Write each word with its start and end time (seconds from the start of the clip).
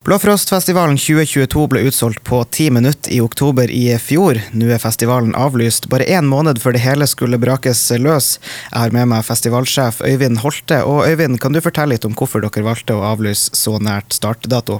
Blåfrostfestivalen 0.00 0.96
2022 0.96 1.66
ble 1.68 1.80
utsolgt 1.84 2.22
på 2.24 2.38
ti 2.56 2.70
minutter 2.72 3.12
i 3.12 3.18
oktober 3.20 3.68
i 3.68 3.82
fjor. 4.00 4.38
Nå 4.56 4.70
er 4.72 4.80
festivalen 4.80 5.34
avlyst, 5.36 5.90
bare 5.92 6.06
én 6.08 6.24
måned 6.24 6.56
før 6.62 6.72
det 6.72 6.80
hele 6.80 7.04
skulle 7.04 7.36
brakes 7.42 7.82
løs. 8.00 8.30
Jeg 8.70 8.80
har 8.80 8.94
med 8.96 9.10
meg 9.10 9.26
festivalsjef 9.28 10.00
Øyvind 10.00 10.40
Holte. 10.40 10.78
Og 10.88 11.04
Øyvind, 11.04 11.36
kan 11.42 11.52
du 11.52 11.60
fortelle 11.60 11.98
litt 11.98 12.08
om 12.08 12.16
hvorfor 12.16 12.40
dere 12.40 12.64
valgte 12.64 12.96
å 12.96 13.04
avlyse 13.10 13.52
så 13.52 13.76
nært 13.76 14.16
startdato? 14.16 14.78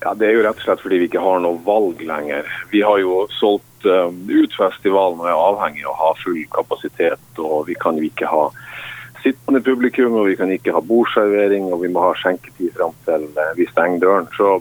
Ja, 0.00 0.14
Det 0.16 0.30
er 0.30 0.38
jo 0.38 0.46
rett 0.48 0.64
og 0.64 0.64
slett 0.64 0.80
fordi 0.80 1.02
vi 1.02 1.10
ikke 1.12 1.26
har 1.28 1.44
noe 1.44 1.60
valg 1.68 2.00
lenger. 2.00 2.48
Vi 2.72 2.80
har 2.80 3.04
jo 3.04 3.26
solgt 3.36 3.84
uh, 3.84 4.08
ut 4.08 4.56
festivalen 4.56 5.20
og 5.20 5.28
er 5.28 5.36
avhengig 5.36 5.84
av 5.84 5.92
å 5.92 6.00
ha 6.00 6.14
full 6.24 6.40
kapasitet. 6.56 7.28
Og 7.36 7.68
vi 7.68 7.76
kan 7.76 8.00
jo 8.00 8.08
ikke 8.08 8.32
ha 8.32 8.48
sittende 9.22 9.62
publikum, 9.64 10.16
og 10.18 10.28
vi 10.30 10.36
kan 10.38 10.52
ikke 10.52 10.74
ha 10.74 10.82
bordservering, 10.84 11.70
og 11.72 11.82
vi 11.84 11.90
må 11.92 12.04
ha 12.04 12.14
skjenketid 12.18 12.72
fram 12.76 12.94
til 13.06 13.28
eh, 13.32 13.52
vi 13.58 13.68
stenger 13.70 14.02
døren. 14.02 14.30
Så 14.36 14.56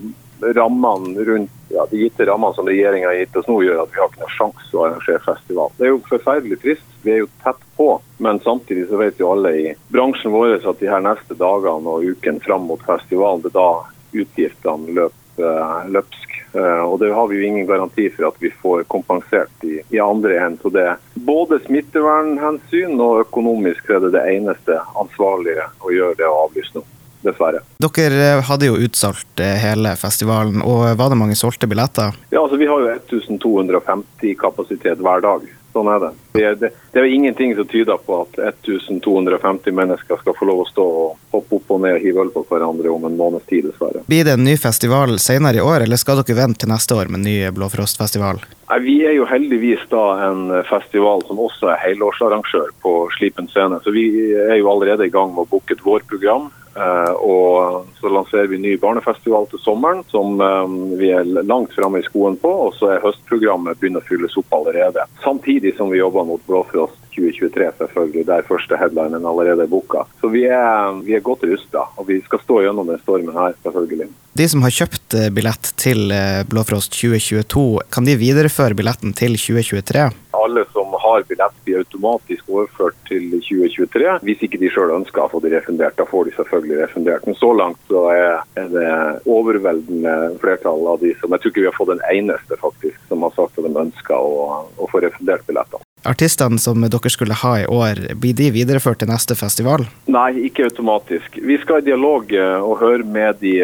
rammene 0.57 1.25
rundt, 1.27 1.51
ja, 1.69 1.85
De 1.91 1.97
gitte 2.01 2.25
rammene 2.25 2.57
som 2.57 2.67
regjeringa 2.67 3.07
har 3.07 3.19
gitt 3.19 3.35
oss 3.37 3.47
nå, 3.47 3.59
gjør 3.63 3.83
at 3.83 3.93
vi 3.93 4.01
har 4.01 4.09
ikke 4.09 4.23
noen 4.23 4.35
sjanse 4.35 4.75
å 4.75 4.85
arrangere 4.87 5.23
festival. 5.23 5.71
Det 5.77 5.87
er 5.87 5.93
jo 5.93 6.01
forferdelig 6.09 6.59
trist. 6.63 6.97
Vi 7.05 7.13
er 7.13 7.21
jo 7.23 7.29
tett 7.45 7.61
på, 7.77 7.89
men 8.17 8.41
samtidig 8.43 8.87
så 8.89 8.99
vet 8.99 9.21
jo 9.21 9.31
alle 9.35 9.53
i 9.57 9.65
bransjen 9.93 10.33
vår 10.33 10.57
at 10.59 10.81
de 10.81 10.89
her 10.91 11.03
neste 11.05 11.37
dagene 11.37 11.95
og 11.95 12.05
uken 12.05 12.41
fram 12.43 12.67
mot 12.69 12.83
festivalen, 12.85 13.43
det 13.45 13.53
er 13.53 13.59
da 13.59 14.21
utgiftene 14.21 14.97
løper 14.97 15.21
uh, 15.39 15.87
løpsk. 15.87 16.37
Uh, 16.51 16.83
og 16.83 16.99
det 16.99 17.13
har 17.15 17.29
vi 17.31 17.39
jo 17.39 17.47
ingen 17.47 17.67
garanti 17.69 18.09
for 18.11 18.31
at 18.31 18.41
vi 18.43 18.51
får 18.61 18.83
kompensert 18.91 19.63
i, 19.63 19.79
i 19.89 20.01
andre 20.03 20.37
enden. 20.41 20.59
Så 20.61 20.73
det 20.73 20.87
både 21.25 21.59
smittevernhensyn 21.65 22.97
og 23.01 23.25
økonomisk 23.25 23.89
er 23.93 24.01
det 24.05 24.15
det 24.15 24.25
eneste 24.35 24.79
ansvarlige 24.99 25.67
å 25.81 25.93
gjøre 25.93 26.17
det 26.19 26.27
å 26.29 26.41
avlyse 26.47 26.75
nå. 26.79 26.85
Dessverre. 27.21 27.59
Dere 27.77 28.21
eh, 28.31 28.39
hadde 28.47 28.65
jo 28.65 28.79
utsolgt 28.81 29.43
hele 29.61 29.91
festivalen, 29.93 30.63
og 30.65 30.87
var 30.97 31.11
det 31.13 31.19
mange 31.19 31.35
solgte 31.37 31.67
billetter? 31.69 32.15
Ja, 32.33 32.41
altså 32.41 32.57
Vi 32.57 32.65
har 32.65 32.81
jo 32.81 32.95
1250 32.95 34.33
kapasitet 34.41 35.03
hver 35.05 35.21
dag. 35.21 35.45
Sånn 35.71 35.87
er 35.87 35.99
det. 36.03 36.11
Det, 36.33 36.43
det. 36.59 36.69
det, 36.91 36.99
er 36.99 37.07
jo 37.07 37.17
ingenting 37.17 37.53
som 37.55 37.67
tyder 37.71 37.99
på 38.05 38.21
at 38.25 38.39
1250 38.51 39.75
mennesker 39.75 40.19
skal 40.19 40.35
få 40.35 40.47
lov 40.49 40.63
å 40.63 40.67
stå 40.67 40.85
og 41.03 41.35
hoppe 41.35 41.59
opp 41.59 41.75
og 41.75 41.83
ned 41.85 41.97
og 41.97 42.05
hive 42.05 42.25
øl 42.25 42.31
på 42.33 42.43
hverandre 42.49 42.91
om 42.91 43.07
en 43.07 43.17
måneds 43.19 43.47
tid, 43.47 43.69
dessverre. 43.69 44.03
Blir 44.11 44.27
det 44.27 44.35
en 44.35 44.43
ny 44.47 44.57
festival 44.59 45.15
senere 45.23 45.61
i 45.61 45.63
år, 45.63 45.85
eller 45.85 46.01
skal 46.01 46.19
dere 46.19 46.39
vente 46.41 46.65
til 46.65 46.73
neste 46.73 46.97
år 46.97 47.11
med 47.11 47.21
en 47.21 47.29
ny 47.29 47.37
Blåfrostfestival? 47.55 48.43
Vi 48.83 49.01
er 49.03 49.17
jo 49.17 49.27
heldigvis 49.27 49.83
da 49.91 50.05
en 50.29 50.45
festival 50.67 51.23
som 51.27 51.39
også 51.43 51.73
er 51.73 51.81
helårsarrangør 51.89 52.71
på 52.83 52.95
Slipen 53.17 53.49
scene. 53.51 53.79
Så 53.83 53.91
vi 53.95 54.05
er 54.31 54.57
jo 54.61 54.71
allerede 54.71 55.07
i 55.07 55.13
gang 55.13 55.33
med 55.35 55.45
å 55.45 55.51
booke 55.55 55.75
et 55.75 55.83
vårprogram. 55.83 56.49
Uh, 56.75 57.11
og 57.19 57.87
så 57.99 58.09
lanserer 58.09 58.47
vi 58.47 58.59
ny 58.61 58.77
barnefestival 58.79 59.47
til 59.51 59.59
sommeren, 59.59 60.05
som 60.11 60.39
um, 60.39 60.77
vi 60.99 61.11
er 61.11 61.27
langt 61.43 61.73
framme 61.75 61.99
i 61.99 62.05
skoen 62.05 62.37
på. 62.39 62.51
Og 62.67 62.77
så 62.79 62.93
er 62.93 63.03
høstprogrammet 63.03 63.79
begynner 63.81 64.03
å 64.03 64.07
fylles 64.07 64.37
opp 64.39 64.55
allerede. 64.55 65.03
Samtidig 65.23 65.75
som 65.77 65.91
vi 65.91 65.99
jobber 65.99 66.27
mot 66.27 66.43
Blåfrost 66.47 66.97
2023, 67.11 67.69
selvfølgelig, 67.81 68.25
der 68.29 68.47
første 68.47 68.79
headlinen 68.79 69.27
allerede 69.27 69.67
er 69.67 69.71
booka. 69.71 70.05
Så 70.21 70.31
vi 70.31 70.45
er, 70.47 70.95
vi 71.03 71.17
er 71.17 71.25
godt 71.25 71.43
rusta, 71.49 71.83
og 71.99 72.07
vi 72.07 72.21
skal 72.23 72.39
stå 72.45 72.61
gjennom 72.63 72.87
den 72.87 73.01
stormen 73.03 73.35
her, 73.35 73.57
selvfølgelig. 73.65 74.07
De 74.39 74.47
som 74.47 74.63
har 74.63 74.71
kjøpt 74.71 75.17
billett 75.35 75.73
til 75.75 76.13
Blåfrost 76.47 76.95
2022, 76.95 77.65
kan 77.91 78.07
de 78.07 78.15
videreføre 78.15 78.77
billetten 78.79 79.11
til 79.11 79.35
2023? 79.35 80.07
Alle 80.39 80.63
som 80.71 80.80
har 81.01 81.25
billett, 81.29 81.57
blir 81.65 81.81
automatisk 81.81 82.49
overført 82.49 82.97
til 83.09 83.29
2023. 83.33 84.17
Hvis 84.27 84.45
ikke 84.45 84.59
de 84.61 84.71
sjøl 84.73 84.93
ønsker 84.99 85.23
å 85.23 85.29
få 85.31 85.41
det 85.43 85.53
refundert, 85.55 85.97
da 85.99 86.07
får 86.09 86.29
de 86.29 86.35
selvfølgelig 86.37 86.81
refundert. 86.83 87.27
Men 87.27 87.37
så 87.39 87.51
langt 87.57 87.91
så 87.91 88.03
er 88.13 88.67
det 88.73 88.89
overveldende 89.29 90.15
flertall 90.41 90.87
av 90.93 90.99
de 91.03 91.13
som 91.19 91.31
Jeg 91.31 91.43
tror 91.43 91.53
ikke 91.53 91.63
vi 91.63 91.69
har 91.69 91.77
fått 91.77 91.93
en 91.95 92.03
eneste 92.11 92.57
faktisk 92.59 92.99
som 93.09 93.23
har 93.25 93.33
sagt 93.37 93.57
at 93.57 93.67
de 93.67 93.85
ønsker 93.85 94.17
å, 94.17 94.65
å 94.77 94.91
få 94.91 95.01
refundert 95.03 95.47
billettene. 95.47 95.85
Artistene 96.07 96.57
som 96.57 96.81
dere 96.81 97.09
skulle 97.13 97.37
ha 97.43 97.51
i 97.61 97.65
år, 97.69 97.99
blir 98.17 98.33
de 98.37 98.49
videreført 98.53 99.03
til 99.03 99.11
neste 99.11 99.37
festival? 99.37 99.85
Nei, 100.09 100.47
ikke 100.49 100.65
automatisk. 100.71 101.37
Vi 101.37 101.59
skal 101.61 101.83
i 101.83 101.89
dialog 101.91 102.33
og 102.33 102.79
høre 102.81 103.05
med 103.05 103.37
de. 103.43 103.59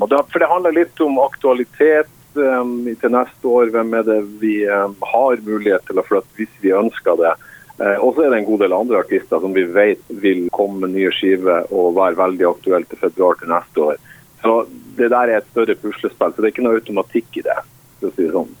For 0.00 0.42
det 0.42 0.50
handler 0.50 0.76
litt 0.76 1.00
om 1.00 1.16
aktualitet 1.24 2.10
til 2.34 3.14
neste 3.14 3.48
år. 3.48 3.72
Hvem 3.74 3.94
er 3.98 4.06
det 4.06 4.18
vi 4.42 4.54
um, 4.68 4.96
har 5.12 5.42
mulighet 5.46 5.86
til 5.88 6.00
å 6.00 6.06
flytte 6.06 6.38
hvis 6.38 6.52
vi 6.62 6.74
ønsker 6.76 7.18
det. 7.20 7.34
Uh, 7.80 7.96
og 8.04 8.14
så 8.14 8.26
er 8.26 8.32
det 8.32 8.40
en 8.40 8.48
god 8.50 8.64
del 8.64 8.76
andre 8.76 9.02
artister 9.02 9.42
som 9.42 9.56
vi 9.56 9.64
vet 9.64 10.14
vil 10.22 10.46
komme 10.56 10.84
med 10.84 10.96
nye 10.96 11.12
skiver 11.16 11.68
og 11.70 11.96
være 11.98 12.18
veldig 12.20 12.48
aktuelle 12.50 12.88
til 12.90 13.02
februar 13.02 13.38
til 13.40 13.52
neste 13.52 13.86
år. 13.92 14.00
Så 14.40 14.56
det 14.96 15.10
der 15.12 15.28
er 15.28 15.40
et 15.40 15.52
større 15.52 15.76
puslespill, 15.76 16.32
så 16.32 16.40
det 16.40 16.48
er 16.48 16.54
ikke 16.54 16.66
noe 16.66 16.80
automatikk 16.80 17.40
i 17.40 17.46
det. 17.46 17.60
for 18.00 18.08
å 18.08 18.16
si 18.16 18.24
det 18.24 18.34
sånn. 18.34 18.52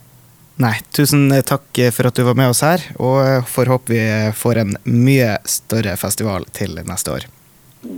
Nei, 0.60 0.74
tusen 0.92 1.30
takk 1.48 1.78
for 1.96 2.10
at 2.10 2.18
du 2.18 2.24
var 2.26 2.36
med 2.36 2.52
oss 2.52 2.60
her, 2.60 2.82
og 3.00 3.46
får 3.48 3.70
håpe 3.72 3.94
vi 3.94 4.02
får 4.36 4.60
en 4.60 4.74
mye 4.84 5.38
større 5.48 5.94
festival 5.96 6.44
til 6.52 6.76
neste 6.84 7.14
år. 7.14 7.24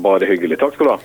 Bare 0.04 0.28
hyggelig. 0.30 0.60
Takk 0.60 0.76
skal 0.76 0.86
du 0.86 0.92
ha. 0.92 1.00